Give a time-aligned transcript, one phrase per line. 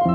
[0.00, 0.06] は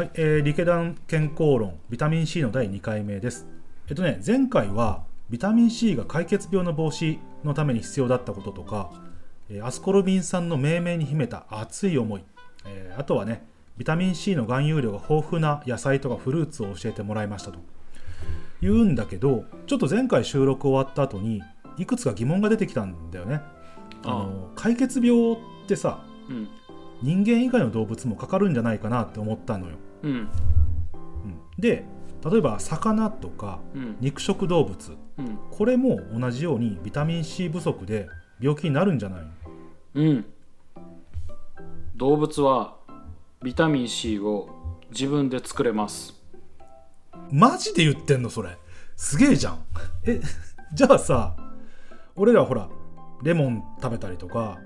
[0.00, 3.46] い、えー、リケダン健康論ビタミン C の第2回目です。
[3.88, 8.90] えっとね、前回はビタミン C が解決病の防止のために必要だったこととか、
[9.48, 12.24] えーアスコルビン酸の命名に秘めた熱い思い、
[12.64, 13.46] えーあとはね、
[13.78, 17.60] ビタミン C の含有量が豊富な野菜とかフルーツを教えてもらいましたと。
[18.60, 21.42] 言うんだけど、ちょっと前回収録終わった後に
[21.78, 23.42] いくつか疑問が出てきたんだよね。
[24.04, 26.48] あの解決病ってさ、うん。
[27.02, 29.76] 人間以外の動物もかかるんじゃないかなって思ったのよ。
[30.02, 30.10] うん。
[30.10, 30.28] うん。
[31.58, 31.84] で
[32.24, 33.96] 例えば魚とかうん。
[34.00, 35.38] 肉食動物うん。
[35.50, 38.08] これも同じようにビタミン C 不足で
[38.40, 39.28] 病気になるんじゃないの？
[39.94, 40.24] うん。
[41.96, 42.76] 動物は
[43.42, 44.48] ビタミン C を
[44.90, 46.14] 自分で作れます。
[47.30, 48.56] マジで言ってんのそれ。
[48.96, 49.58] すげえじゃん。
[50.04, 50.20] え
[50.72, 51.36] じゃあさ
[52.16, 52.68] 俺らほら
[53.22, 54.58] レモン食べたりとか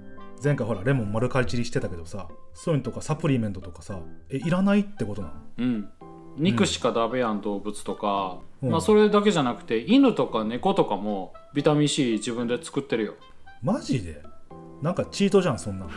[0.43, 5.35] 前回ほらレモン丸かじりしてたけどさそういうのとかサプリメントとかさえいらないってことなの？
[5.59, 5.89] うん。
[6.37, 8.71] 肉しか食べやん動物とか、うん。
[8.71, 13.15] まあ、それだけじゃなくて犬とか猫とかもビタミン C 自分で作ってるよ。
[13.63, 14.23] マジで？
[14.81, 15.91] なんかチートじゃんそんなの。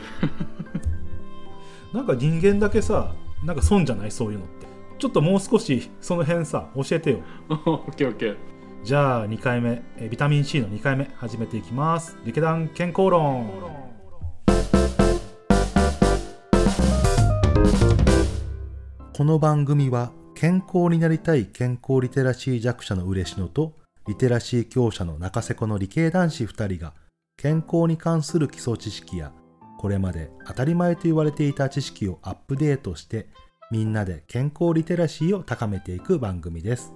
[1.94, 3.14] なんか人間だけさ
[3.46, 4.12] なんか損じゃない？
[4.12, 4.66] そういうのって。
[5.00, 7.20] ちょっともう少しその辺さ教えてよ。
[7.50, 8.38] オッケーオッケー
[8.84, 12.18] じゃあ2回目ビタミン C の2回目始めていきます。
[12.26, 13.50] リケダン健康論。
[19.16, 23.72] この番組は健康になりたい健康リテラシー弱者の嬉野と
[24.06, 26.94] リテラシー強者の中瀬子の理系男子2人が
[27.38, 29.32] 健康に関する基礎知識や
[29.80, 33.30] これまで当たり前と言われていた知識をアップデートして
[33.72, 36.94] みんなで健康リテラシーを高めていく番組です。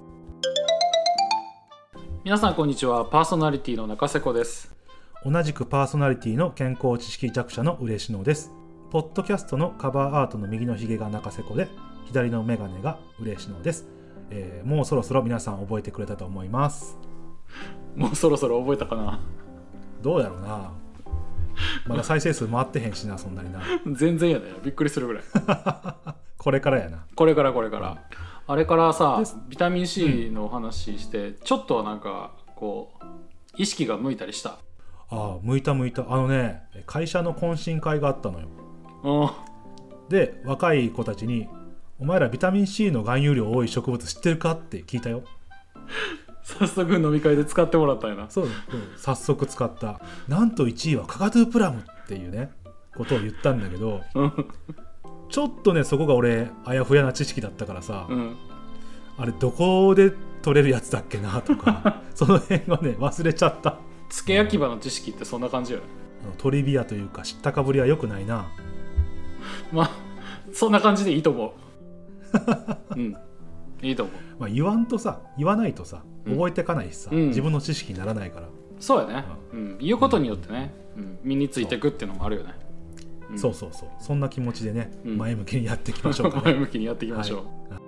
[2.27, 4.75] 皆さんこんにちはパーソナリティの中瀬子です
[5.23, 8.51] 同じくパーソナリティの健康知識弱者の嬉野です。
[8.91, 11.69] ポッドキャストのカバーアートの右のひげが中瀬子で、
[12.03, 13.87] 左のメガネが嬉野です、
[14.29, 16.97] えーもうそろそろ皆さん覚えてくれたと思います。
[17.95, 19.21] もうそろそろ覚えたかな
[20.01, 20.73] どうやろうな。
[21.85, 23.61] まだ再生数回ってへんしな、そんなにな。
[23.95, 25.23] 全然やねびっくりするぐらい
[26.37, 27.05] これからやな。
[27.15, 28.03] これからこれから
[28.47, 33.05] あれからさビタミン C の話して、ちょっとなんかこう
[33.57, 34.51] 意識が向いたりした？
[35.09, 36.05] ああ、向いた向いた。
[36.09, 38.47] あのね、会社の懇親会があったのよ。
[39.03, 39.29] うん
[40.09, 41.49] で、若い子たちに、
[41.99, 45.23] お前らビタミン C の含有量多い植物知ってるかって聞いたよ。
[46.43, 48.29] 早速飲み会で使ってもらったんやな。
[48.29, 48.47] そう、う。
[48.47, 48.51] ん
[48.95, 49.99] 早速使った。
[50.29, 52.51] なんと1位はカカトゥープラムっていうね
[52.95, 54.47] ことを言ったんだけどうん
[55.29, 58.35] ちょっとねそこが俺あやふやな知識だったからさ、うん。
[59.17, 60.11] あれどこで
[60.41, 63.79] 取れるやつだっけなとか その辺はね忘れちゃった。
[64.09, 65.85] つけ焼き場の知識ってそんな感じよね。
[66.23, 68.47] あのトリビアというか知ったかぶりは良くないな。
[69.71, 69.91] まあ
[70.53, 71.53] そんな感じでいいと思
[72.93, 72.95] う。
[72.95, 73.15] うん。
[73.81, 74.15] いいと思う。
[74.39, 76.33] まあ言わんとさ言わないとさうん。
[76.33, 77.27] 覚えてかないしさ、うん。
[77.27, 78.47] 自分の知識にならないから、
[78.79, 82.53] そうやね、うん、言うことによってね、うん、身についていくっていうのもあるよね
[83.31, 83.39] うん。
[83.39, 83.89] そうそうそう。
[83.99, 85.17] そんな気持ちでね、うん。
[85.17, 87.37] 前向きにやっていきましょうか、 前向きにやっていきましょ
[87.69, 87.79] う、は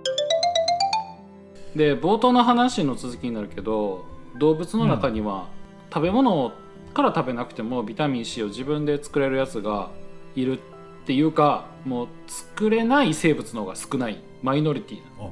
[1.76, 4.06] で冒頭の話の続きになるけど
[4.38, 5.48] 動物の中には、
[5.94, 6.52] 食べ物
[6.94, 9.92] から食べなくてもビタミン C を自分で作れるやつが
[10.36, 10.60] いるっ
[11.06, 14.20] ていうかもう作れない生物の方が少ない。
[14.42, 15.30] マイノリティなあ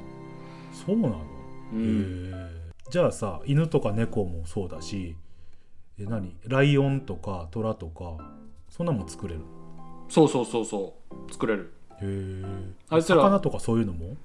[0.72, 1.20] そうなの？
[1.72, 2.30] うん。
[2.32, 5.16] へえじゃあさ犬とか猫もそうだし
[5.98, 6.36] え何？
[6.46, 8.18] ライオンとかトラとか
[8.68, 9.40] そんなもん作れる
[10.08, 10.94] そうそうそうそ
[11.28, 11.32] う。
[11.32, 11.72] 作れる。
[12.00, 12.44] へえ
[12.90, 13.22] あいつら。
[13.22, 14.16] 魚とかそういうのも？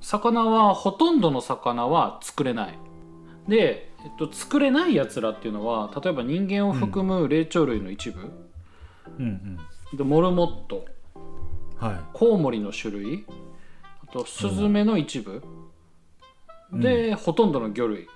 [0.00, 2.78] 魚はほとんどの魚は作れない。
[3.48, 8.32] で、えっと、作れないやつらっていうのは例えば人間を含む霊長類の一部、
[9.18, 9.58] うん
[9.96, 10.84] でモルモット。
[11.14, 12.00] うんはい。
[12.14, 13.26] コウモリの種類。
[14.02, 15.42] あとスズメの一部、
[16.72, 16.80] うん。
[16.80, 18.08] で、ほとんどの魚類。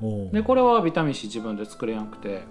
[0.00, 2.42] おうでこれはビタミン C 自分で作れなくて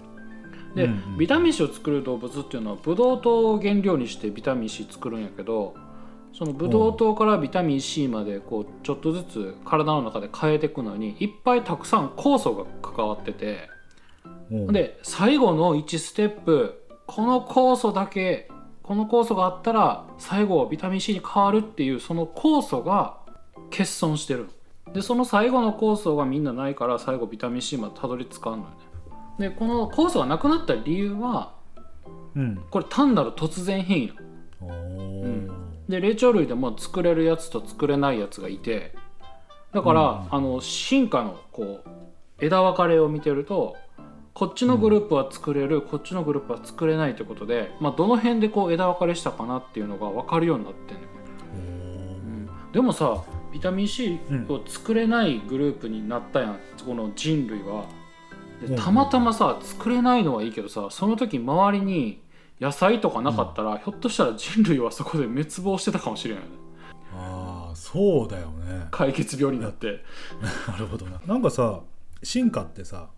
[0.76, 1.18] で、うんうん。
[1.18, 5.74] ビタミン C を作る動物っていうのはブドウ糖を原料にしてビタミン C 作るんやけど
[6.32, 13.70] そのブドウ糖からビタミン C までこうちょっとずつ体の中で変えていくのにいっぱいたくさん酵素が関わってて
[14.50, 18.50] で最後の1ステップこの酵素だけ
[18.82, 23.16] この酵素があったら最後ビタミン C に変わるっていうその酵素が
[23.70, 24.48] 欠損してる。
[24.92, 28.76] でその最後の酵素がみんなないから最後ビタミン C までたどり着かんのよね
[29.38, 31.54] でこの酵素がなくなった理由は
[32.34, 32.62] うん。
[32.70, 34.74] これ単なる突然変異なの。
[35.22, 35.50] うん。
[35.88, 38.94] で霊長類でも作れるやつと作れないやつがいて
[39.72, 41.88] だから、うんあの進化のこう
[42.40, 43.76] 枝分かれを見てると
[44.34, 51.02] こっちのグループは作れるこっちのグループは作れないということで、まあ、どの辺でこう枝分かれしたかなっていうのが分かるようになってんね、
[51.54, 51.58] う
[52.68, 54.18] ん、でもさビタミン C
[54.48, 57.86] を作れないグループになったやん、この人類は
[58.60, 62.20] でたまたまさ作れないのはいいけどさその時周りに
[62.60, 66.50] 野菜とかなかったら、ひょっとしたら人類はそこで滅亡してたかもしれないね。
[67.14, 68.88] ああそうだよね。
[68.90, 70.02] 解決病になって。
[70.68, 71.20] なるほどな。
[71.26, 71.80] なんかさ
[72.22, 73.08] 進化ってさ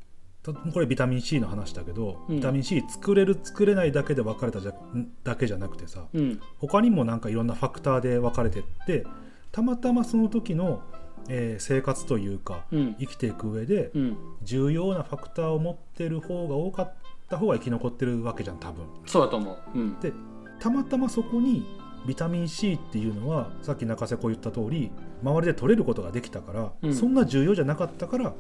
[0.43, 2.37] たこれビタミン C の話だけど、うん。
[2.37, 6.41] ビタミン C 作れる作れないだけで分かれたじゃんだけじゃなくてさうん。
[6.59, 9.07] 他にもなんかいろんなファクターで分かれてって
[9.53, 10.83] たまたまその時の、
[11.29, 12.97] えー生活というかうん。
[12.99, 14.17] 生きていく上でうん。
[14.43, 16.95] 重要なファクターを持ってる方が多かっ
[17.29, 18.85] た方が生き残ってるわけじゃん多分。
[19.07, 19.79] そうだと思う。
[19.79, 20.01] うん。
[20.01, 20.13] で
[20.61, 21.67] たまたまそこに
[22.07, 24.91] ビタミン C っていうのはさっき中瀬子言った通り
[25.23, 26.95] 周りで取れることができたから、うん。
[26.95, 28.33] そんな重要じゃなかったから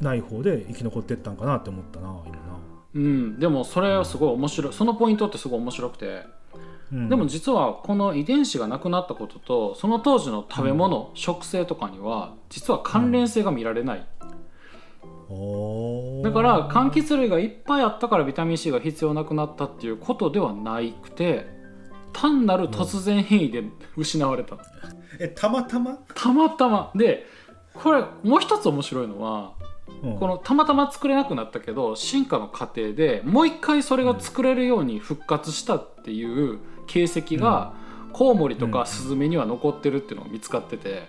[0.00, 2.40] ない方で生き残ってったんかなって思ったな今な、
[2.94, 4.72] うん、でもそれはすごい面白い。
[4.72, 6.22] そのポイントってすごい面白くて
[6.92, 7.08] うん。
[7.08, 14.04] でも実はこの遺伝子がなくなったこととその当時の食べ物、食性とかには実は関連性が見られない、だ
[16.32, 21.46] から柑橘類がいっぱいあったからビタミン C が必要なくなったっていうことではないくて
[22.12, 23.64] 単なる突然変異で
[23.96, 24.56] 失われた、
[25.20, 26.92] えたまたま、たまたま。
[26.94, 27.26] で
[27.74, 29.52] これもう一つ面白いのは
[30.02, 30.18] うん。
[30.18, 37.04] このたまたま作れなくなったけど進化の過程でもう一回それが作れるように復活したっていう形
[37.36, 37.74] 跡が、
[38.12, 41.08] コウモリとかスズメには残ってるっていうのが見つかってて。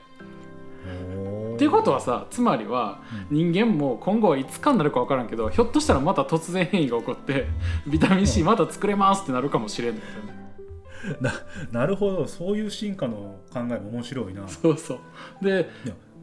[1.55, 7.47] っていうことはさつまりは人間も今後はいつかになるか分からんけどひょっとしたらまた突然変異が起こって
[7.87, 10.01] ビタミン C また作れますってなるかもしれんね
[11.21, 11.33] な
[11.71, 12.27] なるほど。
[12.27, 14.47] そういう進化の考えも面白いな。
[14.47, 14.99] そうそう。
[15.41, 15.69] で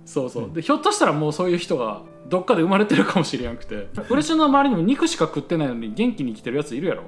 [0.05, 0.53] そうそう、うん。
[0.53, 7.05] でひょっとしたらもうそういう人がどっかで生まれてるかもしれなくて嬉しの周りにも肉しか食ってないのに元気に生きてるやついるやろ。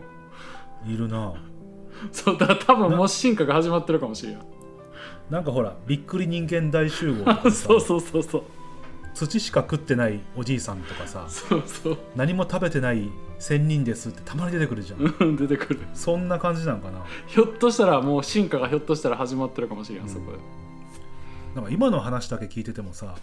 [0.87, 1.35] いるな
[2.13, 4.39] そうだから多分もう進化が始まってるかもしれん
[5.31, 8.43] なんかほらびっくり人間大集合とか そうそうそうそう。
[9.15, 11.99] 土しか食ってないおじいさんとかさそうそう。
[12.17, 15.01] 何も食べてない仙人ですってたまに出てくるじゃん。
[15.01, 15.81] うん出てくる。
[15.95, 17.03] そんな感じなんかな。
[17.27, 20.39] ひょっとしたらもう進化がひょっとしたら始まってるかもしれん、そこで、
[21.55, 23.15] なんか今の話だけ聞いててもさ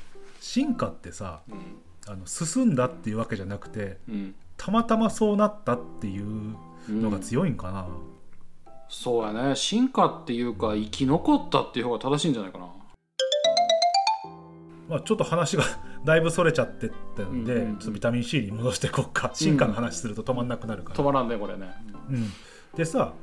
[0.41, 1.41] 進化ってさ
[2.07, 4.35] あの進んだっていうわけじゃなくてうん。
[4.57, 6.55] たまたまそうなったっていう
[6.89, 7.87] うんのが強いんかな、
[8.95, 9.55] そうやね。
[9.55, 12.67] 進化っていうか生き残ったっていう方が正しいんじゃないかな。
[14.87, 15.63] まあ、ちょっと話が
[16.05, 17.77] だいぶそれちゃってったんで、うんうんうん。
[17.77, 19.31] ちょっとビタミン C に戻していこっか。
[19.33, 21.73] 進化の話すると止まんなくなるから、止まらんねこれね。
[22.09, 22.31] うん。
[22.75, 23.13] でさ、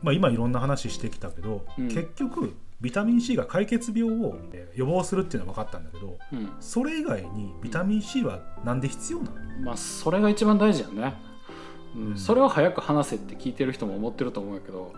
[0.00, 1.88] まあ、今いろんな話してきたけど、うん。
[1.88, 6.50] 結局ビタミン C が解決病をえー予防するっていうのは分かったんだけどうん。
[6.60, 9.30] それ以外にビタミン C はなんで必要なの、
[9.64, 11.14] まあそれが一番大事やね、
[11.94, 12.06] うん。
[12.08, 14.92] うんそれを早く話せって聞いてる人も思ってると思うんやけど。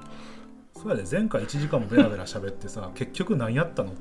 [0.75, 3.93] そうやで前回1時間もベラベラ喋ってさ 結局何やったの？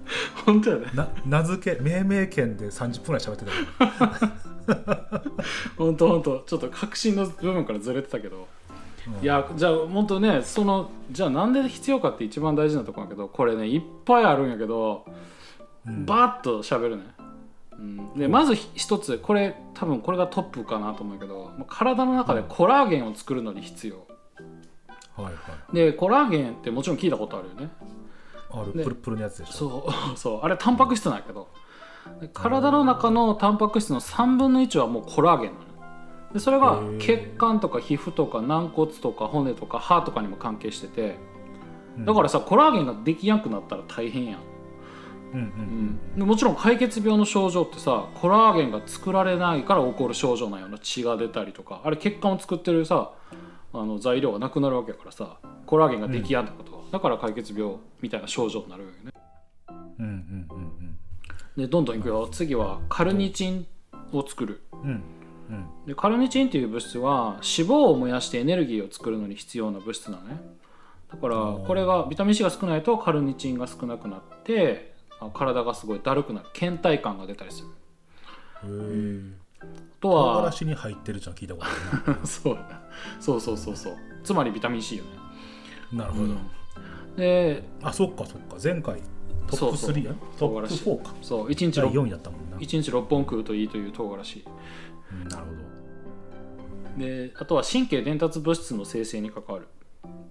[0.46, 5.20] 本当やねな名付け命名権で30分ぐらい喋ってたけ
[5.78, 6.40] 本当本当。
[6.46, 8.48] ちょっと確信の部分からずれてたけど、ど、
[9.20, 9.24] うん。
[9.24, 15.06] いやじゃあ本当ねそのじゃあなんで必要かって一番大事なところやけどこれねいっぱいあるんやけど、
[15.88, 16.06] うん。
[16.06, 17.04] バーッと喋るね、
[17.78, 24.08] うん、でまずひ一つこれ多分これがトップかなと思うけどまあ体の中でコラーゲンを作るのに必要。
[25.16, 25.32] はいは
[25.72, 25.76] い。
[25.76, 27.62] でコラーゲンってもちろん聞いたことあるよね。
[27.66, 27.70] で
[28.52, 28.72] ある。
[28.84, 29.54] プルプルのやつでしょ。
[29.54, 30.40] そう そう。
[30.42, 31.48] あれタンパク質なんやけど。
[32.22, 35.66] で体の中のタンパク質の3分の1はもうコラーゲンなの。
[36.34, 41.18] でそれが血管とか皮膚とか軟骨とか骨とか歯とかにも関係してて。
[41.98, 42.06] うん。
[42.06, 44.40] だからさコラーゲンができやんくなったら大変やん、
[45.34, 53.12] うんうんうん、でもちろん解決病の症状ってさコラーゲンが作られないから起こる症状なんよな血が出たりとかあれ血管を作ってるさ
[53.74, 59.12] あの材料がなくなるわけやからさコラーゲンができやんってこと、だから解決病みたいな症状になるよね。
[60.00, 60.98] うんうんうん
[61.58, 62.28] でどんどんいくよ。
[62.30, 63.66] 次はカルニチン
[64.12, 64.62] を作る。
[64.74, 64.88] うんうん。
[64.90, 70.42] うんでカルニチンっていう物質は脂肪を燃やしてエネルギーを作るのに必要な物質なのね。
[71.12, 74.95] だからこれがビタミン C が少ないとカルニチンが少なくなってあ
[75.34, 77.68] 体がすごいだるくなる倦怠感が出たりする。
[77.70, 77.72] へ
[78.64, 79.66] えあ
[80.02, 82.58] と唐は辛子に入ってるってのは聞いたことある そう。
[83.20, 83.96] そうそうそうそう。
[84.24, 85.10] つまりビタミン C よね、
[85.94, 86.34] ななるほど、
[87.16, 88.58] であそっかそっか。
[88.62, 89.02] 前回
[89.48, 89.92] トップそうそう。
[89.92, 91.14] 3やトップ唐辛子4か。
[91.22, 94.46] そう1日第 6, 4やったもんな、1日6本食うといいという唐辛子。
[95.12, 95.58] うんなるほど。
[97.06, 99.68] であとは神経伝達物質の生成に関わる。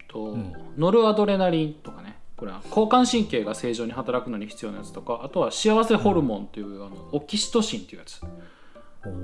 [0.09, 0.53] と、うん。
[0.77, 2.04] ノルアドレナリンとかね
[2.45, 8.21] これは交感神経が正常に働くのに必要なやつとかあとは幸せホルモンという、あのオキシトシンっていうやつ。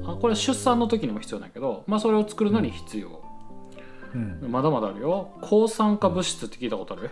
[0.06, 3.22] あこれ出産の時にも必要なんやけど、まあ、それを作るのに必要、
[4.14, 4.50] うん。
[4.50, 5.32] まだまだあるよ。
[5.42, 7.10] 抗酸化物質って聞いたことある？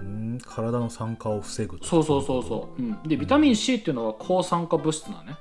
[0.00, 1.86] うん体の酸化を防ぐと。
[1.86, 5.36] そうそうそうそう、うん、でビタミン C っていうのは抗酸化物質なのね。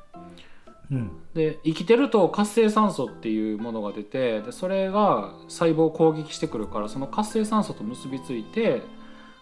[0.91, 1.11] うん。
[1.33, 8.83] で生きてると活性酸素っていうものが出てでそれが細胞を攻撃してくるからその活性酸素と結びついて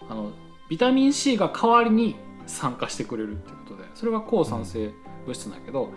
[0.10, 0.32] あの
[0.70, 4.92] ビタミン C が代わりに酸化してくれるっていうことでそれが抗酸性
[5.26, 5.92] 物質なんやけど、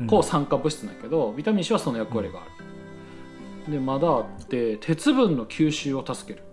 [0.00, 0.06] うん。
[0.06, 2.44] 抗酸化物質なんやけどビタミン C はその役割があ
[3.66, 6.44] る、でまだあって鉄分の吸収を助ける。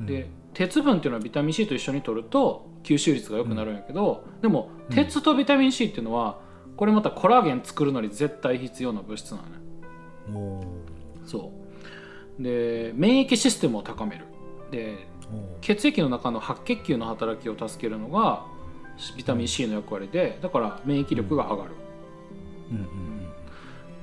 [0.00, 0.06] うん。
[0.06, 4.94] で鉄分っていうのはビタミン C と一緒に取ると吸収率が良くなるんやけど、でもうん。
[4.94, 6.40] 鉄とビタミン C っていうのは
[6.76, 10.66] これまたコラーゲン作るのに絶対必要な物質なのね
[11.24, 11.52] そ
[12.38, 12.42] う。
[12.42, 14.26] で免疫システムを高める。
[14.70, 15.06] で
[15.60, 18.44] 血液の中の白血球の働きを助けるのが
[19.16, 21.70] ビタミン C の役割でだから免疫力が上がる、
[22.70, 23.16] うんうん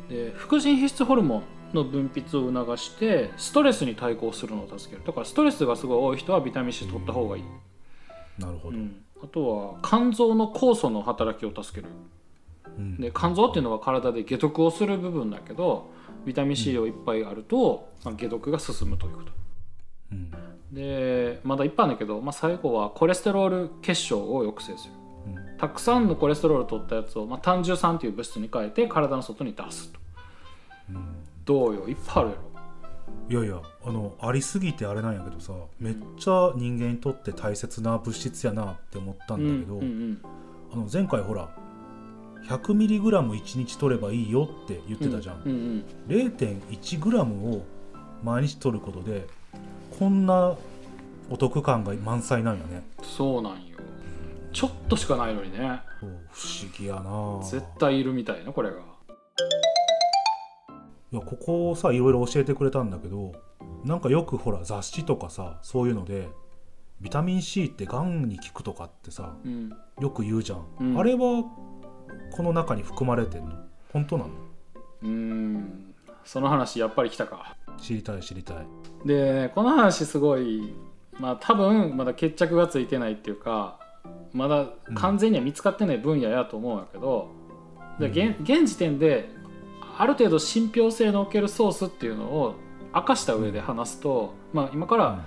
[0.10, 5.08] で副腎皮質ホルモンの分泌を促してストレスに対抗するのを助ける。
[5.08, 7.48] だからストレスがすごい多い人はビタミン C 取った方がいい、うん
[8.38, 11.94] なるほど、うん、あとは肝臓の酵素の働きを助ける。
[12.78, 12.98] うん。
[12.98, 15.92] で肝臓っていうのは体で解毒をする部分だけど
[16.26, 19.32] ビタミン C をいっぱいあると、まあ、解毒が進むということ
[20.14, 20.76] うん。
[20.76, 24.94] でまだいっぱいあるんだけど、まあ、最後はコレステロール結晶を抑制する。
[25.28, 25.58] うん。
[25.58, 30.00] たくさんのコレステロールを取ったやつを、まあ、単重酸という物質に変えて体の外に出すと。
[30.90, 31.06] うん。
[31.46, 31.88] どうよ？
[31.88, 32.42] いっぱいあるやろ。
[33.30, 40.22] いやいやあのありすぎてあれなんやけどさめっちゃ人間にとって大切な物質やなって思ったんだけど、うんうん
[40.74, 41.50] あの前回ほら
[42.48, 45.58] 100mg1 日取ればいいよって言ってたじゃん、うんうん
[46.10, 47.64] うん、0.1g を
[48.24, 49.28] 毎日取ることで
[50.00, 50.56] こんな
[51.30, 52.84] お得感が満載なんよね。
[53.02, 53.60] そうなんよ。
[54.52, 55.82] ちょっとしかないのにね。
[56.00, 57.44] 不思議やな。
[57.44, 58.78] 絶対いるみたいなこれが。
[61.12, 63.34] いやここをさいろいろ教えてくれたんだけど
[63.86, 66.28] なんかよくほら雑誌とかさそういうので
[67.02, 69.70] ビタミン C ってがんに効くとかってさうん。
[70.02, 70.98] よく言うじゃん、うん。
[71.00, 71.44] あれは
[72.36, 73.52] この中に含まれてんの？
[73.92, 74.32] 本当なの？
[75.04, 75.94] うーん。
[76.26, 78.58] その話やっぱり来たか知りたい知りたい。
[79.06, 80.74] でこの話すごい
[81.20, 83.80] まあ多分まだ決着がついてないっていうか
[84.32, 87.30] まだ完全には見つかってない分野やと思うんやけど、
[88.00, 89.30] で現現時点で
[89.98, 92.56] ある程度信憑性のおけるソースっていうのを
[92.96, 95.26] 明かした上で話すと、まあ、今から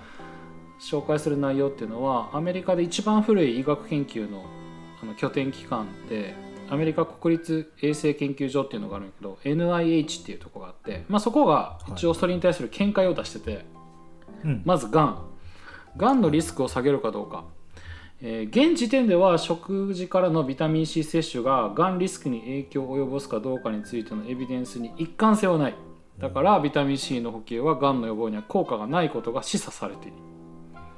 [0.80, 4.44] 紹介する内容っていうのはアメリカで一番古い医学研究の
[5.02, 6.34] あの拠点機関で
[6.68, 13.64] アメリカ国立衛生研究所っていうのがあるんだけど NIH っていうとこがあって、まあ、そこが一応それに対する見解を出してて、
[14.44, 14.62] うん。
[14.64, 15.26] まずがん
[15.96, 17.44] がんのリスクを下げるかどうか、
[18.20, 25.74] えー現時点では食事からのビタミン C 摂取ががんリスクに影響を及ぼすかどうかについてのエビデンスに一貫性はない。
[26.18, 30.16] だからビタミン C の補給はがんの予防には効果がないことが示唆されている、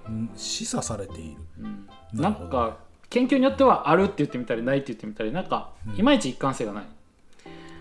[0.08, 0.30] うん。
[0.36, 1.40] 示唆されている。
[1.60, 1.88] うん。
[2.20, 2.78] なんか
[3.10, 6.84] 研究によってはあるって言ってみたりないって言ってみたりなんかいまいち一貫性がない、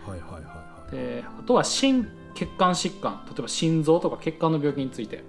[0.05, 5.23] はいはいはいはいであとは心血管疾患例えば心臓とか血管の病気について。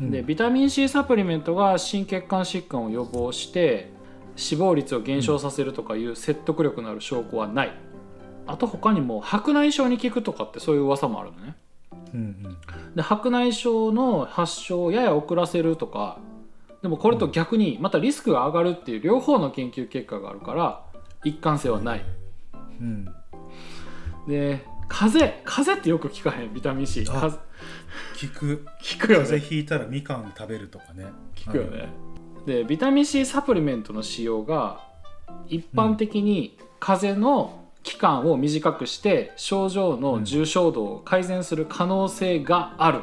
[0.00, 0.10] うん。
[0.10, 3.90] でビタミン C サプリメントが心血管疾患を予防して
[4.34, 7.72] 死亡率を減少させるとかいう説得力のある証拠はない。
[8.46, 11.56] あと他にも白内障に効くとかってそういう噂もあるのね。
[12.14, 12.56] うんうん。
[12.96, 16.18] で白内障の発症をやや遅らせるとか
[16.82, 20.84] でもこれと逆にまたリスクが上がるっていう両方の研究結果があるから
[21.24, 22.04] 一貫性はない。
[22.80, 23.04] うん。
[24.26, 26.52] で風邪風邪ってよく聞かへん？
[26.52, 27.38] ビタミン C あ風。
[28.16, 28.66] 聞く。
[28.82, 29.24] 聞くよね。
[29.24, 31.06] 風邪ひいたらみかん食べるとかね。
[31.36, 31.88] 聞くよね、
[32.46, 34.80] でビタミン C サプリメントの使用が
[35.48, 43.00] 一般的に風邪の期間を短くして症状の重症度を改善する可能性がある、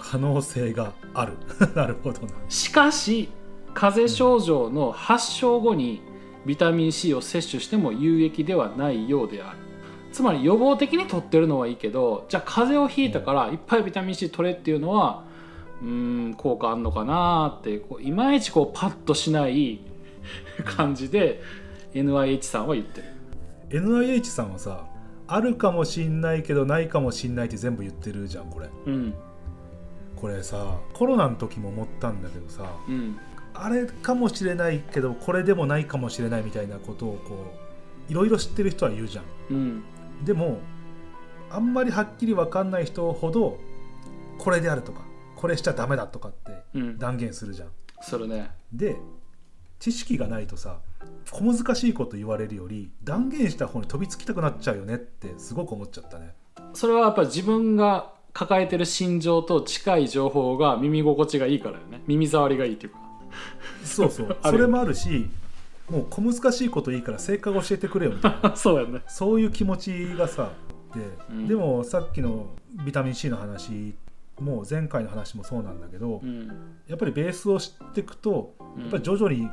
[0.00, 1.34] 可能性がある。
[1.74, 2.28] なるほどな。
[2.48, 3.28] しかし
[3.74, 6.00] 風邪症状の発症後に
[6.46, 9.58] ビタミン C を摂取しても有益ではないようである。
[10.12, 15.22] つまり予防的に取ってるのはいいけどじゃあ風邪をひいたからいっぱいビタミン C 取れっていうのは
[15.82, 19.80] うーん効果あんのかなーってこういまいちこうパッとしない
[20.64, 21.42] 感じで
[21.94, 23.06] NIH さんは言ってる。
[23.82, 24.86] NIH さんはさ
[25.26, 28.68] あるかもしんないけどないかもしんないって全部言ってるじゃんこれ。
[28.86, 29.14] うん
[30.20, 33.18] これさコロナの時も思ったんだけどさうん。
[33.54, 37.54] あれかもしれないけどこれでもないかもしれないみたいなことをこ
[38.08, 39.24] ういろいろ知ってる人は言うじゃん。
[39.50, 39.82] うん。
[40.24, 40.60] でも
[41.50, 43.58] あんまりはっきり分かんない人ほど
[44.38, 45.02] これであるとか
[45.36, 46.98] これしちゃダメだとかってうん。
[46.98, 47.68] 断言するじゃん。
[48.00, 48.50] それね。
[48.72, 48.96] で
[49.78, 50.78] 知識がないとさ
[51.30, 56.34] 小難しいこと言われるより断言した方に飛びつきたくなっちゃうよねってすごく思っちゃったね。
[56.74, 62.02] それはやっぱり自分が抱えてる心情と近い情報が耳心地がいいからよね。
[62.06, 63.00] 耳障りがいいっていうか。
[63.82, 64.36] そうそう。
[64.40, 65.28] それもあるし
[65.90, 68.54] もう小難しいこといいから正解を教えてくれよみたいな。
[68.54, 69.02] そうやね。
[69.08, 70.52] そういう気持ちがさ
[70.94, 71.48] で、うん。
[71.48, 72.50] でもさっきの
[72.86, 73.96] ビタミン C の話
[74.38, 76.46] も前回の話もそうなんだけど、うん。
[76.86, 79.48] やっぱりベースを知っていくとややっぱり徐々に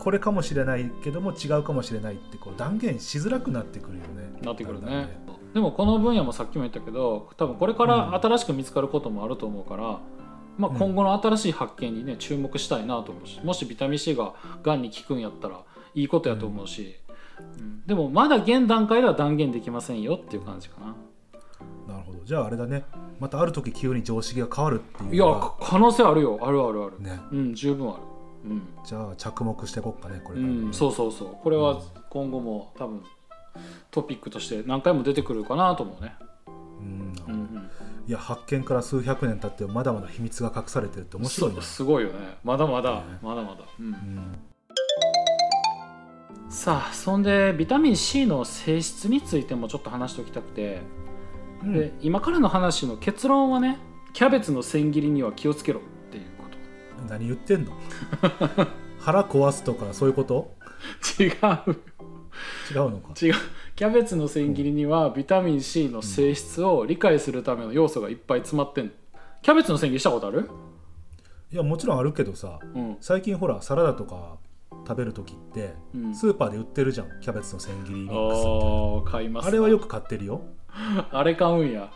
[0.00, 4.40] これかもしれないけども違うかもしれないってこう断言しづらくなってくるよね。
[4.42, 5.21] なってくるだんだんね
[5.54, 9.98] でもこの分野もさっきも言ったけど多分これから新しく見つかることもあると思うから、
[10.58, 10.76] まあ、うん。
[10.78, 15.60] 今後の新しい発見にね注目したいなと思うしもしビタミン C ががんに効くんやったら
[15.94, 16.96] いいことやと思うし、
[17.38, 17.86] うん。
[17.86, 20.96] でもまだ現段階では断言できませんよっていう感じかな。
[21.86, 22.18] なるほど。
[22.24, 22.84] じゃああれだね。
[23.20, 25.24] またある時急に常識が変わるっていういや
[25.60, 26.38] 可能性あるよ。
[26.40, 27.20] あるあるある、ね。
[27.30, 28.02] うん十分ある。
[28.44, 28.62] うん。
[28.84, 30.54] じゃあ着目していこっかねこれうから。
[30.54, 31.36] ね、ん、そうそうそう。
[31.42, 31.80] これは
[32.10, 33.02] 今後も多分
[33.90, 36.14] トピックとして何回も出てくるかなと思うね、
[37.26, 37.70] うん。
[38.06, 41.60] いや発見から数百年経ってまだまだ秘密が隠されてるって面白いね。
[41.62, 42.38] すごいよね。
[42.42, 43.18] まだまだ、ね。
[43.22, 43.86] まだまだ、うん。
[43.86, 44.38] うん。
[46.48, 50.82] さあそんでビタミン C の性質についてもちょっと話しておきたくて、
[51.62, 51.72] うん。
[51.72, 53.78] で今からの話の結論はね
[54.12, 56.44] キャベツの千切りには気をつけろっていうこ
[57.08, 57.72] 何言ってんの？
[59.00, 60.54] 腹壊すとかそういうこと
[61.16, 61.22] と？
[61.22, 61.32] 違う
[62.70, 63.08] 違うのか。
[63.20, 63.34] 違う。
[63.76, 68.86] キャベツの千切りにはビタミン C の性質を理解するための要素がいっぱい詰まってん。
[68.86, 68.90] の
[69.42, 70.48] キャベツの千切りしたことある？
[71.52, 72.96] いやもちろんあるけどさうん。
[73.00, 74.38] 最近ほらサラダとか
[74.70, 76.14] 食べる時って、うん。
[76.14, 80.42] スーパーで売ってるじゃんキャベツの千切りミックスみたいああ買いますなあれはよく買ってるよ。
[81.10, 81.90] あれ買うんや。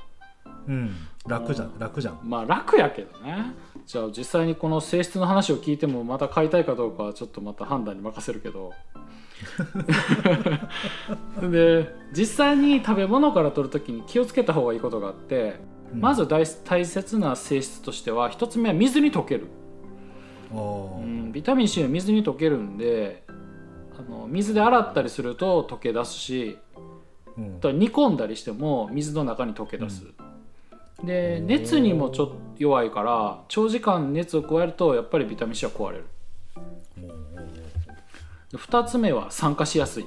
[0.69, 0.95] うん。
[1.27, 1.79] 楽じゃん。
[1.79, 2.21] 楽じゃん。
[2.25, 3.55] まあ楽やけどね。
[3.87, 8.73] じゃあ実際にこの性質の話を聞いてもまた買いたいかどうかはちょっとまた判断に任せるけど
[11.51, 15.61] で実際に食べ物から取る時に気をつけた方がいいことがあって、
[15.93, 16.01] うん。
[16.01, 19.47] まず大大切な性質としては一つ目は水に溶ける、
[20.53, 23.25] うん、ビタミン C は水に溶けるんで
[23.99, 26.59] あの水で洗ったりすると溶け出すし
[27.37, 27.57] うん。
[27.57, 30.07] あとは煮込んだりしても水の中に溶け出す、
[31.05, 36.07] で熱にもちょっと弱いから長時間熱を加えるとやっぱりビタミン C は壊れる
[38.57, 40.07] 2つ目は酸化しやすい。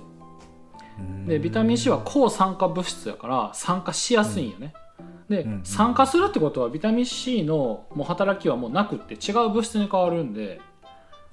[1.00, 1.26] うん。
[1.28, 4.74] でビタミン C は抗酸化物質やから酸化しやすいんよね、
[5.30, 10.60] で、うん酸化するってことはビタミン C のもう働きはもうなくって違う物質に変わるんで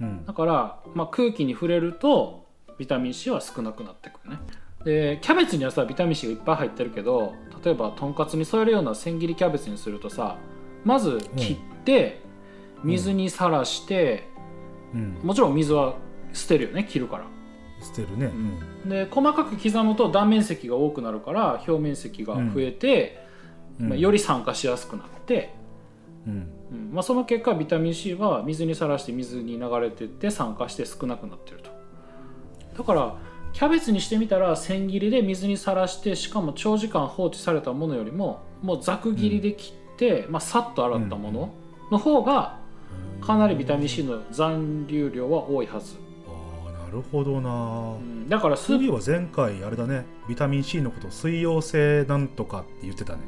[0.01, 0.25] うん。
[0.27, 2.47] だから、まあ、空気に触れると
[2.79, 4.39] ビタミン C は少なくなってくるね。
[4.85, 10.37] でキャベツにはさビタミン C がいっぱい入ってるけど例えばとんかつに添えるような千切りキャベツにするとさ
[10.85, 12.21] まず切って
[12.85, 14.29] 水にさらして、
[14.95, 15.19] うん。
[15.23, 15.97] もちろん水は
[16.37, 17.25] 捨てるよね切るから。
[17.81, 18.27] 捨てるね。
[18.85, 18.89] うん。
[18.89, 23.25] で細かく刻むと断面積が多くなるから表面積が増えて、
[23.81, 23.89] うん。
[23.91, 25.55] まあ、より酸化しやすくなって、
[26.27, 26.51] うん。
[26.73, 26.93] うん。
[26.93, 31.71] まあ、その結果ビタミン C は水にさらして水に流れてって酸化して少なくなってると。
[32.79, 33.17] だから
[33.53, 41.55] キャベツにしてみたら千切りで水にさらしてしかも長時間放置されたものよりももうざく切りで切って、まあ、さっと洗ったもの
[41.91, 42.59] の方が
[43.23, 45.97] かなりビタミン C の残留量は多いはず、
[46.91, 47.95] るほどな。
[47.95, 48.29] うん。
[48.29, 50.05] だからスーそういえば前回あれだね。
[50.29, 53.23] ビタミン C のこと水溶性なんとかって言ってたね。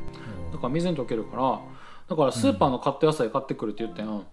[0.53, 1.61] だから水に溶けるから。
[2.09, 4.25] だからスーパーのカット野菜買ってくるって言ったやん、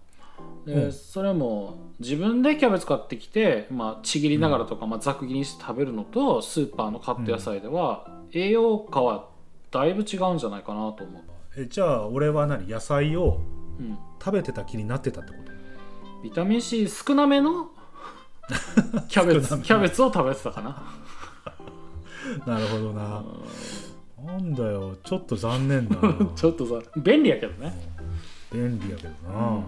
[0.64, 0.92] でうん。
[0.92, 9.28] それも自分でキャベツ買ってきて、まあ、ちぎりながらとか、まあ、ざく切りにして食べるのとスーパーのカット野菜では、栄養価は
[9.70, 11.22] だいぶ違うんじゃないかなと思う、
[11.58, 12.66] えじゃあ俺は何？
[12.66, 13.40] 野菜を
[13.78, 15.52] うん、食べてた気になってたってこと？
[16.22, 17.68] ビタミン C 少なめの
[19.08, 20.82] キャベツキャベツを食べてたかな。
[22.46, 23.24] なるほどな。
[24.24, 24.96] なんだよ。
[25.04, 26.14] ちょっと残念だな。
[26.34, 27.72] ちょっとさ便利やけどね、
[28.52, 29.64] 便利やけどうな、ん。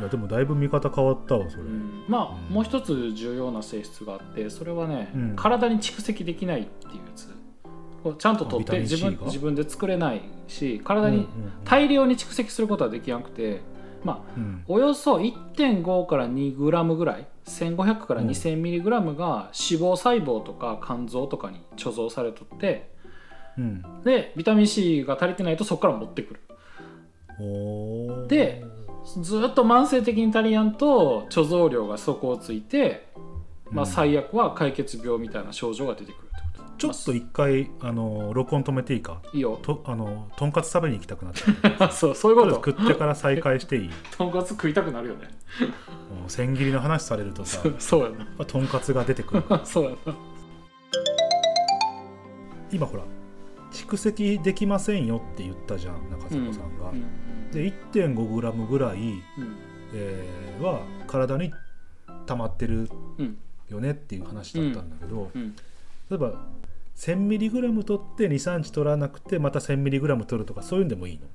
[0.00, 2.04] いやでもだいぶ見方変わったわそれ、うん。
[2.08, 5.32] まあ、うんもう一つ重要な性質があってそれはね、うん。
[5.36, 7.28] 体に蓄積できないっていうやつ。
[8.18, 9.26] ちゃんと取って自分が？
[9.26, 11.28] 自分で作れないし体にうんうん。
[11.64, 13.60] 大量に蓄積することはできなくて、
[14.04, 14.64] まあ、うん。
[14.68, 22.90] およそ1.5から2グラムぐらい1500からうん2000ミリグラムが脂肪細胞とか肝臓とかに貯蔵されとって
[23.58, 24.02] うん。
[24.04, 26.40] でビタミン C が足りてないとそこから持ってくる。
[28.28, 28.64] で
[29.20, 33.08] ずっと慢性的に足りやんと貯蔵量が底をついて、
[33.70, 33.90] まあ、うん。
[33.90, 36.41] 最悪は解決病みたいな症状が出てくると
[36.82, 39.20] ちょっと一回あの録音止めていいか？
[39.32, 39.58] いいよ。
[39.62, 41.34] とあのとんかつ食べに行きたくなっ
[41.78, 42.54] た そうそういうこと。
[42.54, 43.90] 食ってから再開していい。
[44.16, 45.28] とんかつ食いたくなるよね。
[46.20, 49.44] もう千切りの話されるとさ そうややっぱとんかつが出てくる。
[49.48, 50.14] なそうやな。
[52.72, 53.04] 今ほら
[53.70, 57.04] 蓄積できませんよって言ったじゃん中迫さんが、うん
[57.52, 59.22] で 1.5g ぐらい、うん。
[59.92, 61.52] えーは体に
[62.24, 63.36] 溜まってるうん。
[63.68, 65.54] よねっていう話だったんだけど、うん。
[66.10, 66.32] 例えば
[66.96, 71.26] 1000mg 取って23日取らなくてまた 1000mg 取るとかそういうんでもいいの？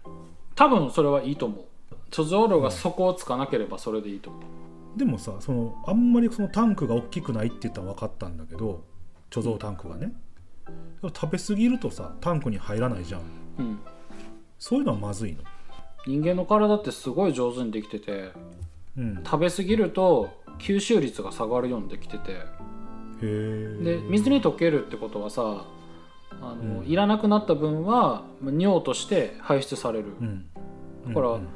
[0.55, 1.65] 多分それはいいと思う。
[2.09, 4.43] 貯蔵量が底をつかなければそれでいいと思う。
[4.97, 8.83] でもさそのあんまりそのタンクが大きくないって言ったら分かったんだけど
[9.29, 10.13] 貯蔵タンクがね、
[11.03, 13.21] 食べ過ぎるとさタンクに入らないじゃん。
[13.59, 13.79] うん。
[14.57, 15.43] そういうのはまずいの？
[16.07, 18.31] 人間の体ってすごい上手にできてて
[18.97, 19.23] うん。
[19.23, 22.41] 食べ過ぎると吸収率が下がるようにできてて
[23.21, 25.65] で水に溶けるってことはさ
[26.41, 26.87] あの、うん。
[26.87, 30.45] いらなくなった分は尿として排出される、うん。
[31.07, 31.47] だからうん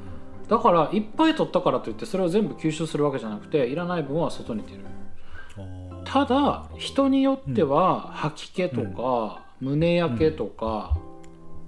[0.48, 4.80] だからいっぱい取ったからといってそれを全部吸収するわけじゃなくていらない分は外に出る。
[6.04, 10.98] ただ人によっては吐き気とか、胸焼けとか、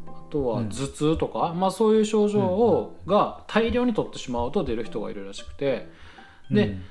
[0.07, 0.68] あとはうん。
[0.68, 5.88] 頭痛とか、まあそういう症状を、が大量に取ってしまうと出る人がいるらしくて。
[6.50, 6.83] でうん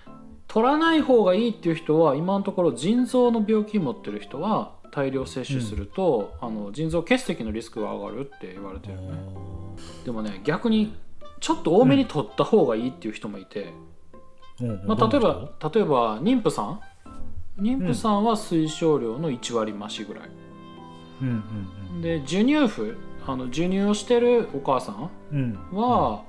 [0.54, 9.18] 取らない方がいいっていう人は今のところ腎臓の病気持ってる人は大量摂取すると、あの腎臓結石のリスクが上がるって言われてるよね。
[10.06, 10.96] でもね逆に
[11.40, 13.74] ちょっと多めに取った方がいいっていう人もいて、
[14.62, 14.86] うん。
[14.86, 16.80] まあ、例えば例えば妊婦さん？
[17.60, 20.30] 妊婦さんは推奨量の1割増しぐらい、
[21.20, 21.44] 人うん。
[21.96, 22.02] うん。
[22.04, 22.96] で授乳婦？
[23.26, 25.60] あの授乳をしてるお母さんうん。
[25.72, 25.82] うん。
[25.82, 26.24] は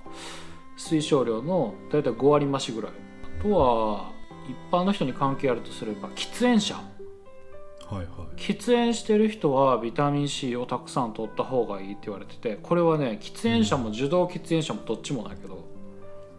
[0.79, 2.93] 推奨量の大体5割増しぐらい。
[3.41, 4.14] あとは
[4.49, 6.75] 一般の人に関係あるとすれば喫煙者。
[6.75, 6.83] は
[7.93, 8.07] いはい。
[8.37, 15.65] 喫煙してる人はビタミン C をたくさん取った方がいいって言われててこれはね喫煙者も受動喫煙者もどっちもないけど、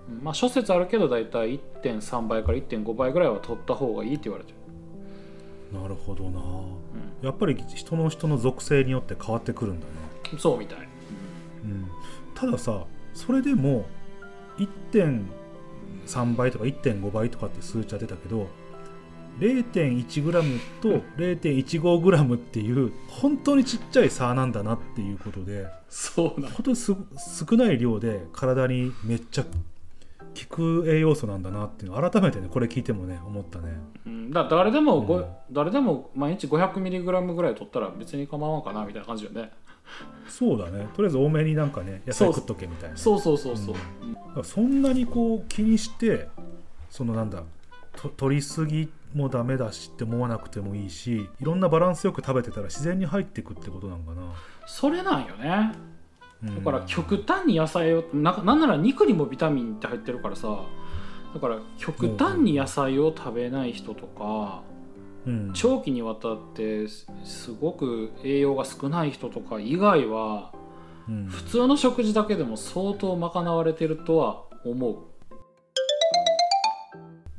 [0.09, 0.23] うん。
[0.23, 4.53] まあ諸説あるけど大体1.3倍から1.5倍ぐらいは取った方がいいって言われて
[5.71, 6.41] る、なるほどな。
[7.21, 9.91] やっぱり人の人の属性によって変わってくるんだね。
[10.33, 10.79] うん、そうみたい、
[11.63, 11.87] うん、
[12.33, 13.85] たださそれでも
[16.05, 18.47] 1.3倍とか1.5倍とかって数値は出たけど
[19.39, 26.95] 0.1g と 0.15g っていう本当にちっちゃい差なんだなっていうことでそうな本当にす
[27.47, 29.45] 少ない量で体にめっちゃ
[30.35, 33.77] 効く栄養素なんだなっていうのを改めてねこれ聞いてもね思ったね。
[34.05, 35.25] うん、だ誰でもご、うん。
[35.51, 39.51] 誰でも毎日 500mg ぐらい取ったら別に構わんかなみたいな感じよね。
[40.27, 40.87] そうだね。
[40.95, 42.97] とりあえず多めになんかね野菜食っとけみたいな。
[42.97, 43.75] そうそうそうそう、
[44.35, 44.39] う。
[44.41, 44.43] ん。
[44.43, 46.27] そんなにこう気にして
[46.89, 47.43] そのなんだ
[47.95, 54.33] と取りすぎもダメだしって思わなくてもいいしいろんなバランスよく食べてたら自然に入っていくってことなんかな、
[54.65, 55.71] それなんよね。
[55.89, 55.94] うん
[56.43, 60.59] だから極端に野菜をななんなら肉にもビタミンって入ってるからさ
[61.33, 64.61] だから極端に野菜を食べない人とか
[65.25, 65.51] うん。
[65.53, 70.51] 長期にわたってすすごく栄養が少ない人とか以外は
[71.07, 71.25] うん。
[71.25, 74.97] 普通の食事だけでも相当賄われてるとは思う。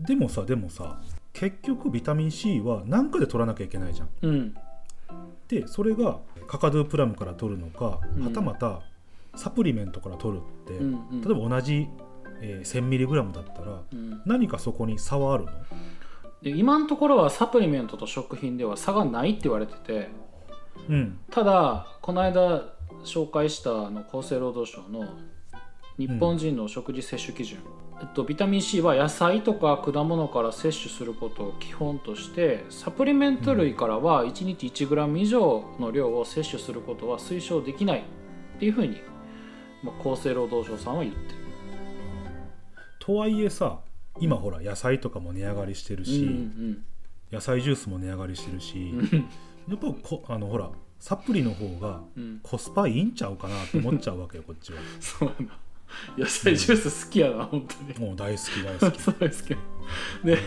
[0.00, 1.00] でもさでもさ
[1.32, 4.08] 結局ビタミン C は何かで取らなきゃいけないじゃん。
[4.22, 4.54] うん。
[5.48, 8.24] でそれがカカドゥプラムから取るのか、うん。
[8.24, 8.80] はたまた
[9.34, 11.20] サプリメントから取るって、うんうん。
[11.20, 11.88] 例えば同じ、
[12.40, 14.22] えー 1000mg だったらうん。
[14.26, 15.50] 何かそこに差はあるの？
[16.42, 20.10] で今のところはサプリメントと食品では差がないって言われてて
[20.88, 21.18] うん。
[21.30, 22.62] ただこの間
[23.04, 25.08] 紹介したあの厚生労働省の
[25.98, 27.58] 日本人の食事摂取基準、
[27.98, 38.02] えっと、ビタミン C は野菜とか果物から摂取することを基本としてサプリメント類からは1日 1g 以上の量を摂取することは推奨できないっ
[38.58, 39.00] ていうふうに、
[39.82, 41.46] まあ、厚生労働省さんは言ってる。
[42.98, 43.78] とはいえさ
[44.18, 46.84] 今ほら野菜とかも値上がりしてるし、うん
[47.32, 48.98] 野菜ジュースも値上がりしてるしうん。
[49.00, 49.28] うん
[49.68, 52.40] やっぱこあのほらサプリの方がうん。
[52.42, 54.78] コスパいいんちゃうかなって思っちゃうわけよこっちは。
[55.00, 55.58] そうやな
[56.16, 58.06] 野菜ジュース好きやな、本当に。
[58.06, 59.60] もう大好き大好き、 そうですけど。
[60.24, 60.38] で、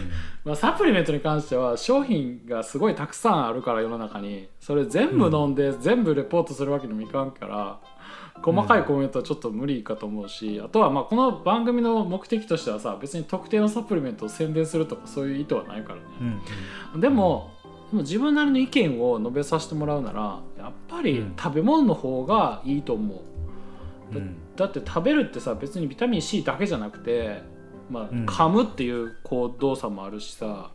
[0.43, 4.47] まあ、サプリメントに関しては商品がすごいたくさんあるから世の中に。
[4.59, 7.79] それ全部飲んで全部レポートするわけにもいかんから
[8.41, 16.41] 細かいコメントはちょっと無理かと思うし、あとはまあこの番組の目的としてはさ別に特定のサプリメントを宣伝するとかそういう意図はないからね、うん
[16.95, 17.01] うん。
[17.01, 17.51] でも
[17.91, 27.41] でも自分なりの意見を述べさせてもらうならやっぱりうん食べ物の方がいいと思う、うんだって食べるってさ別にビタミン C だけじゃなくて、
[27.89, 28.25] まあうん。
[28.25, 30.71] 噛むっていうこう動作もあるしさ。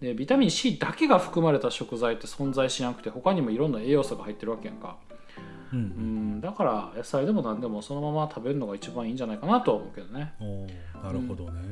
[0.00, 4.96] でビタミン C だけが含まれた食材って存在しなくて他にもいろんな栄養素が入ってるわけやんか。
[5.72, 5.78] うん。
[5.78, 6.40] うん。
[6.40, 10.32] だから野菜でも何でもそのまま食べるのが一番いいんじゃないかなとは思うけどね。
[10.40, 11.62] おーなるほどね、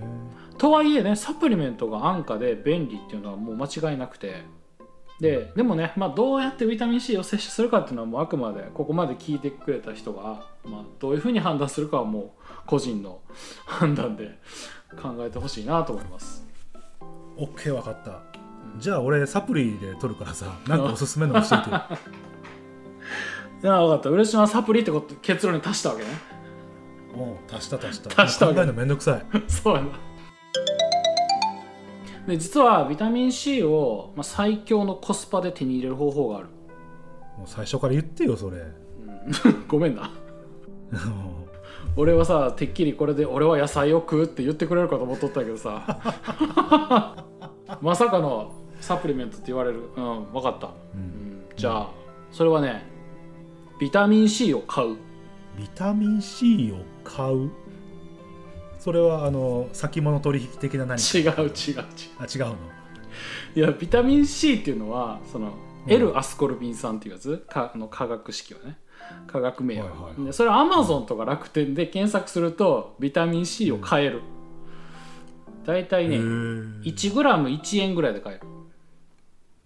[0.56, 4.42] とはいえねサプリメントが安価で便利っていうのはもう間違いなくて
[5.20, 12.30] ででもね、まあ、どうやってビタミン C を摂取するかっていうのはもうあくまでここまで聞いてくれた人が、まあ、どういうふうに判断するかはもう
[12.66, 13.20] 個人の
[13.66, 14.38] 判断で
[15.00, 16.46] 考えてほしいなと思います。
[17.36, 18.20] オッケー分かった。
[18.78, 21.82] じゃあ俺サプリで取るからさなんかおすすめの教えてよ。
[23.62, 24.10] いや分かった。
[24.10, 26.10] 嬉野はサプリってこと結論に達したわけね。
[27.16, 28.22] もう足した足した。
[28.22, 29.26] 足したわけ考えるのめんどくさい。
[29.50, 29.88] そうやな
[32.28, 36.48] で実はビタミン C を、まあ、最強のコスパで手に入れる方法がある、
[37.38, 38.58] もう最初から言ってよそれ。
[38.58, 38.60] う
[39.48, 39.64] ん。
[39.66, 40.10] ごめんな。
[41.96, 47.24] 俺はさてっきりこれで俺は野菜を食うって言ってくれるかと思っとったけどさ。
[47.80, 49.80] まさかのサプリメントって言われる。
[49.96, 51.90] うん分かった、ううんん、じゃあ
[52.30, 52.82] それはね
[53.80, 54.96] ビタミン C を買う。
[55.56, 57.50] ビタミン C を買う？
[58.78, 61.18] それはあの先物取引的な何か？
[61.18, 61.84] 違う違う違う。
[62.18, 62.56] あ違うの？
[63.54, 65.52] いやビタミン C っていうのはその、
[65.86, 65.92] うん。
[65.92, 67.38] L アスコルビン酸っていうやつ？
[67.48, 68.78] かあの化学式はね。
[69.26, 70.32] 化学名は、はいはい。
[70.32, 74.22] それはアマゾンとか楽天で検索するとビタミン C を買える、
[75.64, 76.82] だいたいねへー。
[76.82, 78.42] 1g1 円ぐらいで買える。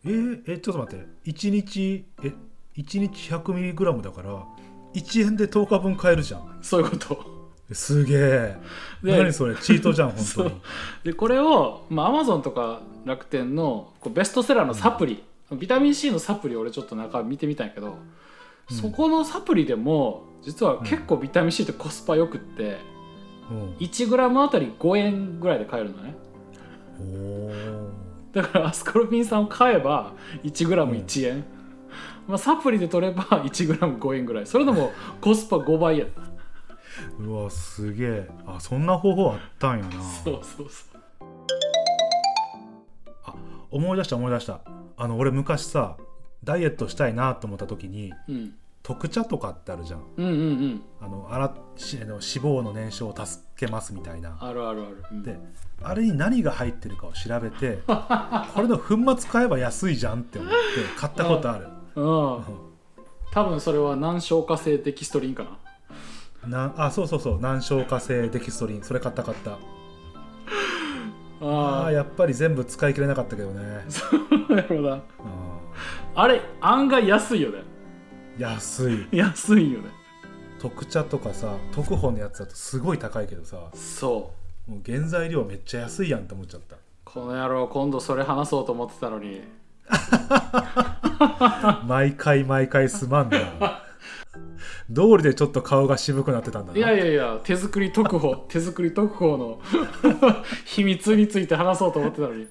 [0.04, 1.06] えーえちょっと待って。
[1.30, 2.32] 1日え
[2.76, 4.46] 1日 100mg だから
[4.94, 6.58] 1円で10日分買えるじゃん。
[6.62, 7.24] そういうこと。
[7.24, 8.56] えすげえ。
[9.02, 9.54] で何それ？
[9.56, 10.60] チートじゃん 本当に。
[11.04, 15.22] でこれを、まあ、アマゾンとか楽天のこうベストセラーのサプリ、
[15.52, 17.96] ビタミン C のサプリ俺ちょっと中見てみたんやけど、
[18.70, 18.76] うん。
[18.76, 22.78] そこのサプリでも実は結構ビタミン C ってコスパよくって、
[23.50, 23.74] うん。
[23.76, 26.16] 1g あたり5円ぐらいで買えるのね。
[28.32, 31.44] だからアスコルビン酸を買えば 1g1 円、
[32.26, 34.46] まあ、サプリで取れば 1g5 円ぐらい。
[34.46, 36.06] それでもコスパ5倍や。
[36.06, 36.31] った
[37.18, 38.28] うわすげえ。
[38.46, 40.02] あそんな方法あったんやな。
[40.02, 41.00] そうそうそう。
[43.24, 43.34] あ
[43.70, 44.60] 思い出した思い出した。
[44.96, 45.96] あの俺昔さ
[46.44, 48.54] ダイエットしたいなと思った時にうん。
[48.82, 50.02] 特茶とかってあるじゃん。
[50.16, 50.34] うんうんう
[50.66, 50.82] ん。
[51.00, 54.36] あのあらしあの脂肪の燃焼を助けますみたいな。
[54.40, 55.22] あるあるある、うん。
[55.22, 55.38] で
[55.84, 60.56] あれに何が入ってるかを調べてこれの粉末買えば安いじゃんって思って
[60.96, 62.42] 買ったことあるうんう
[63.32, 65.56] 多分それは難消化性デキストリンかなん
[66.46, 69.58] なあそうそうそう難消化性デキストリンそれ買った買った。
[71.40, 73.84] あああやっぱり全部使い切れなかったけどね。
[74.48, 75.02] あなるほどうん。
[76.14, 77.62] あれ案外安いよね。
[78.38, 79.06] 安い。
[79.12, 79.90] 安いよね。
[80.58, 83.70] 特茶とかさ特保のやつだとすごい高いけどさ。
[83.74, 84.32] そ
[84.68, 84.70] う。
[84.70, 86.76] もう原材料めっちゃ安いやんって思っちゃった。
[87.04, 89.42] この野郎今度それ話そうと思ってたのに。
[91.86, 93.82] 毎回毎回すまんな
[94.90, 96.78] 道理でちょっと顔が渋くなってたんだな。
[96.78, 99.60] いやいやいや手作り特報 手作り特報の
[100.64, 102.48] 秘密について話そうと思ってたのに、うん。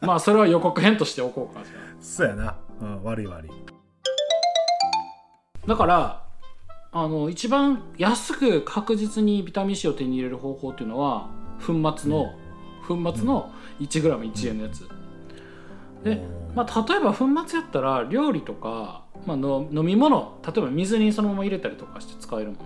[0.00, 3.50] まあそれは予告編としておこうかじゃそうやな、うん、悪い悪い。
[3.50, 3.54] あ
[5.66, 6.24] だから
[6.92, 11.28] あの一番安く確実にビタミン C を手に入れる方法っていうのは
[11.66, 12.34] 粉末の、
[12.86, 14.88] 粉末の 1g1 円のやつ、
[16.04, 16.22] で
[16.54, 22.62] まあ、例えば粉末やったら料理とか、まあ、の飲み物例えば水にそのまま入れたりとかして使えるもんね。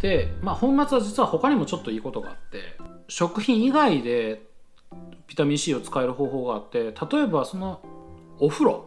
[0.00, 4.42] で、まあ、粉末は実は他にもちょっといいことがあって食品以外で
[5.26, 7.82] ビタミン C を使える方法があって例えばその
[8.38, 8.84] お風呂、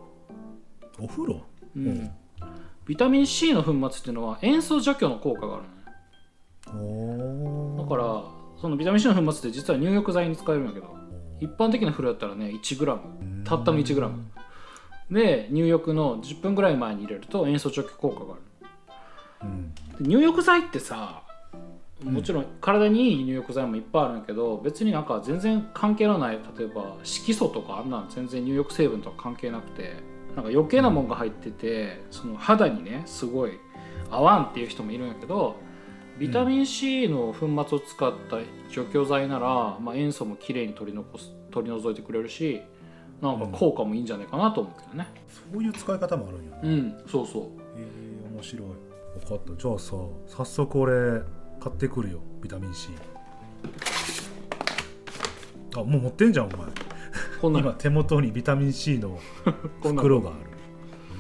[1.00, 1.44] お風呂？
[1.76, 1.88] うん。
[1.88, 2.12] うん。
[2.88, 8.24] ビタミン C の粉末っていうのは塩素除去の効果があるのだから
[8.60, 11.01] そのビタミン C の粉末って実は入浴剤に使えるんだけど
[11.42, 13.00] 一般的な風呂やったらね 1g
[13.44, 14.12] たったの 1g
[15.12, 18.42] で入浴の10分ぐらい前に入れると塩素除去効果がある。
[19.44, 19.74] うん。
[20.04, 21.24] で入浴剤ってさ
[22.04, 29.96] もちろん体にいい入浴剤もいっぱいあるんだけど別になんか全然関係のない例えば色素とかあんなん全然入浴成分とか関係なくて
[30.36, 33.60] なんか余計なもんが入っててその肌にねすごい
[34.10, 35.58] 合わんっていう人もいるんやけど
[36.20, 38.38] ビタミン C の粉末を使った
[38.70, 42.62] 除去剤なら、まあ、塩素もきれいに取り残す取り除いてくれるし
[43.22, 45.08] なんか効果もいいんじゃないかなと思うけどね。
[45.52, 47.44] そういう使い方もあるんやうん、そうそう。
[47.78, 48.68] えー、面白い。
[49.20, 49.62] 分かった。
[49.62, 49.96] じゃあさ
[50.28, 51.22] 早速俺
[51.60, 52.90] 買ってくるよビタミン C
[55.76, 56.68] あもう持ってんじゃんお前。
[57.40, 59.20] こんな今手元にビタミン C の
[59.84, 60.40] 袋がある。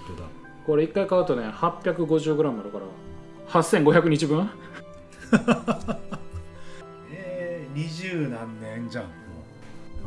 [0.05, 0.27] 本当だ。
[0.65, 2.85] これ1回買うとね 850g あるから
[3.61, 4.49] 8500日分？
[7.11, 9.05] えー、二十何年じゃん。
[9.05, 9.11] も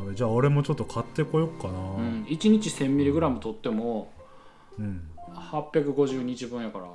[0.04, 1.78] やべじゃあ俺もちょっと買ってこよっかな。
[1.78, 4.12] うん、1日 1000mg 取っても
[4.78, 5.08] うん。
[5.34, 6.86] 850日分やから。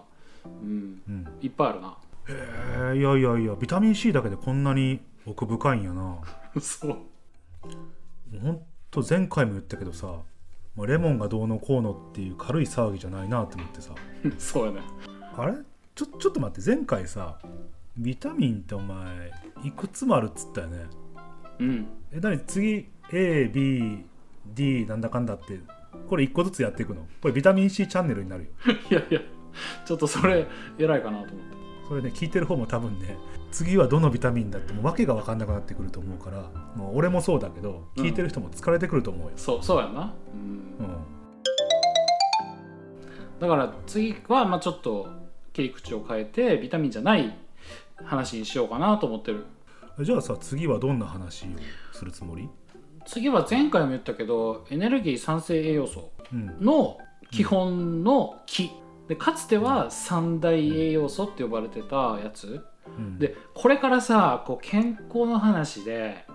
[0.45, 1.01] うん。
[1.07, 1.27] うん。
[1.41, 1.97] いっぱいあるな。
[2.27, 6.01] えー、いやいやいやビタミン C だけでこんなに奥深いんやな。
[6.01, 6.23] も
[6.59, 6.97] そう。
[8.33, 8.61] うほん
[8.91, 10.21] と前回も言ったけどさ
[10.75, 13.93] まあレモンがどうのこうのっていう軽い騒ぎじゃないなと思ってさ。
[14.37, 14.81] そうやね。
[15.35, 15.53] あれ？
[15.95, 17.39] ちょちょっと待って前回さ
[17.99, 19.31] ビタミンってお前
[19.63, 20.85] いくつもあるっつったよね。
[21.59, 21.87] うん。
[22.13, 25.59] え何次 ABD なんだかんだって。
[26.07, 27.01] これ1個ずつやっていくの？
[27.21, 28.49] これビタミン C チャンネルになるよ。
[28.89, 29.19] いやいや
[29.85, 31.59] ちょっとそれ偉いかなと思って。
[31.89, 33.17] それね聞いてる方も多分ね
[33.51, 40.85] 次はどのビタミンだってもう訳が分かんなくなってくると思うからもう俺もそうだけど聞いてる人も疲れてくると思うよ、そうそうやな、うん。
[40.85, 40.95] うん。
[43.39, 45.09] だから次はまあちょっと
[45.51, 47.35] 切り口を変えてビタミンじゃない
[48.05, 49.45] 話にしようかなと思ってる。
[50.01, 51.47] じゃあさ次はどんな話を
[51.91, 52.49] するつもり？
[53.05, 56.97] 次は前回も言ったけどエネルギー酸性栄養素うんの
[57.31, 58.71] 基本の木。
[59.07, 62.63] でかつては三大栄養素って呼ばれてたやつ。
[62.97, 63.17] うん。
[63.17, 66.25] でこれからさこう健康の話で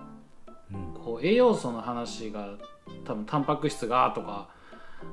[0.71, 0.93] うん。
[0.93, 2.55] こう栄養素の話が
[3.05, 4.49] 多分タンパク質がとか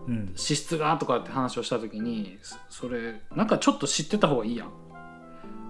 [0.09, 0.15] うん。
[0.15, 4.73] 脂質がとかって話をした時にそそれなんかちょっと知ってた方がいいやん、ま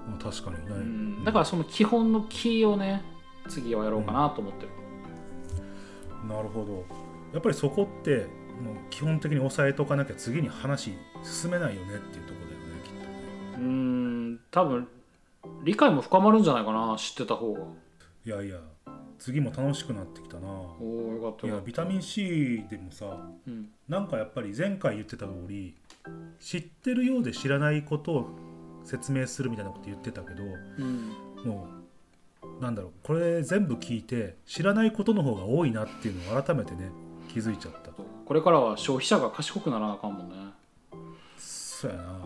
[0.09, 3.03] あ確かにね、うん、だからその基本の木をね
[3.49, 4.69] 次はやろうかなと思ってる、
[6.29, 6.85] なるほど。
[7.33, 8.27] やっぱりそこって
[8.63, 10.93] もう基本的に押さえとかなきゃ次に話
[11.25, 13.07] 進めないよねっていうところだよねきっとね。
[13.57, 13.63] うー
[14.35, 14.41] ん。
[14.51, 14.89] 多分
[15.65, 17.61] 理解も深まるんじゃないかな知ってた方が
[18.25, 18.59] いやいや
[19.19, 20.49] 次も楽しくなってきたな。
[20.49, 23.15] おおよかったいやビタミン C でもさた
[23.49, 23.69] うん。
[23.89, 25.75] なんかやっぱり前回言ってた通り
[26.39, 28.31] 知ってるようで知らないことを
[28.85, 30.43] 説明するみたいなこと言ってたけど
[30.79, 31.13] うん。
[31.45, 31.69] も
[32.59, 36.91] うなんだろうこれ全部聞いて知らないことの方が多いなっていうのを改めてね
[37.29, 37.91] 気づいちゃった。
[37.91, 40.35] これからは消費者が賢くならなあかんもんね。
[41.39, 42.19] そうやな。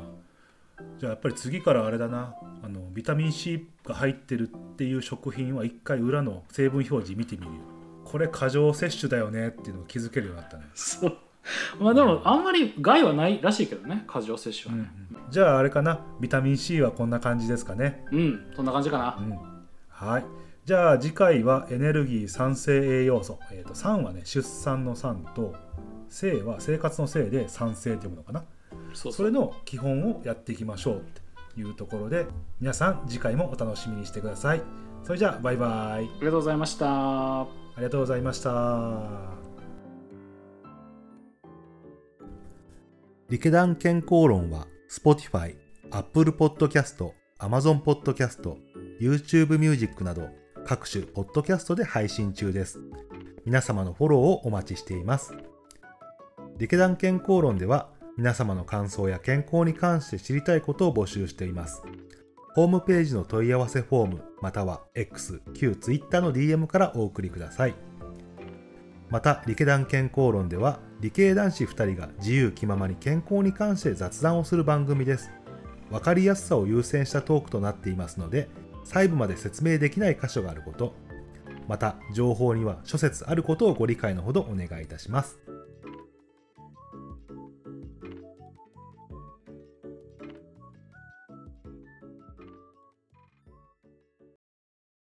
[0.99, 2.35] じゃあやっぱり次からあれだな。
[2.63, 7.61] あのビタミン C が入ってるっていう食品は一回裏の成分表示見てみるよ。
[8.05, 11.17] これ過剰摂取だよねっていうのを気づけるようになったね、そ う
[11.81, 14.83] まあでもあんまり害はないらしいけどね過剰摂取は。
[14.83, 14.91] ね
[15.31, 18.05] じゃああれかなビタミン C はこんな感じですかね。
[18.13, 19.19] うん、そんな感じかな。
[19.19, 19.39] うん。
[19.89, 20.25] はい。
[20.65, 25.55] じゃあ次回はエネルギー酸性栄養素、えー、と酸はね出産の酸と
[26.09, 28.45] 性は生活の性で酸性っていうものかな。
[28.71, 29.13] そうそう。
[29.13, 30.97] それの基本をやっていきましょう。
[30.99, 31.01] っ
[31.55, 32.27] ていうところで
[32.61, 34.63] 皆さん次回もお楽しみにしてください。
[35.03, 35.71] それじゃあバイバイ。
[35.93, 37.47] ありがとうございました。
[37.77, 39.46] ありがとうございました
[43.29, 45.57] リケダン健康論は Spotify、
[45.91, 47.11] Apple Podcast、
[47.41, 48.57] Amazon Podcast、
[49.01, 50.29] YouTube Music など
[50.65, 52.79] 各種ポッドキャストで配信中です。
[53.45, 55.35] 皆様のフォローをお待ちしています。
[56.57, 61.83] リケダン健康論では皆様の感想や健康に関して知りたいことを募集しています。
[62.55, 67.75] ホームページの問い合わせフォームまたは X、旧 Twitter の DM からお送りください。
[69.11, 75.31] また、理系団健康論では理系男子2人が自由気ままに健康に関して雑談をする番組です。
[75.91, 78.49] わかりやすさを優先したトークとなっていますので、
[78.85, 80.95] 細部まで説明できない箇所があること、
[81.69, 85.39] また情報には諸説あることをご理解のほどお願いいたします。